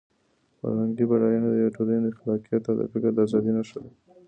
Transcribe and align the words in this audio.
فرهنګي 0.59 1.05
بډاینه 1.09 1.47
د 1.49 1.55
یوې 1.61 1.71
ټولنې 1.77 1.99
د 2.03 2.07
خلاقیت 2.19 2.63
او 2.69 2.75
د 2.79 2.81
فکر 2.91 3.09
د 3.13 3.19
ازادۍ 3.25 3.51
نښه 3.57 3.79
ده. 3.83 3.91